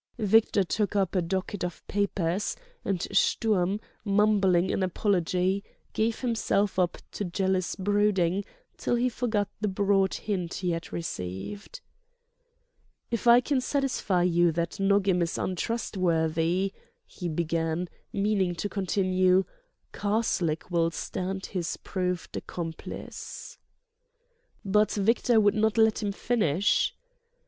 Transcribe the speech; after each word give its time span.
Victor 0.17 0.63
took 0.63 0.95
up 0.95 1.13
a 1.13 1.21
docket 1.21 1.63
of 1.63 1.85
papers, 1.87 2.55
and 2.83 3.03
Sturm, 3.15 3.79
mumbling 4.03 4.71
an 4.71 4.81
apology, 4.81 5.63
gave 5.93 6.21
himself 6.21 6.79
up 6.79 6.97
to 7.11 7.23
jealous 7.23 7.75
brooding 7.75 8.43
till 8.77 8.95
he 8.95 9.09
forgot 9.09 9.47
the 9.59 9.67
broad 9.67 10.15
hint 10.15 10.55
he 10.55 10.71
had 10.71 10.91
received. 10.91 11.81
"If 13.11 13.27
I 13.27 13.41
can 13.41 13.61
satisfy 13.61 14.23
you 14.23 14.51
that 14.53 14.79
Nogam 14.79 15.21
is 15.21 15.37
untrustworthy—" 15.37 16.71
he 17.05 17.29
began, 17.29 17.87
meaning 18.11 18.55
to 18.55 18.67
continue: 18.67 19.45
Karslake 19.93 20.71
will 20.71 20.89
stand 20.89 21.45
his 21.45 21.77
proved 21.77 22.35
accomplice. 22.35 23.59
But 24.65 24.93
Victor 24.93 25.39
would 25.39 25.53
not 25.53 25.77
let 25.77 26.01
him 26.01 26.11
finish. 26.11 26.95